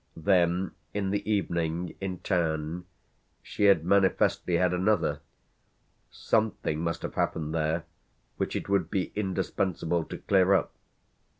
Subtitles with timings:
[0.17, 2.85] Then in the evening, in town,
[3.43, 5.19] she had manifestly had another:
[6.09, 7.83] something must have happened there
[8.37, 10.71] which it would be indispensable to clear up.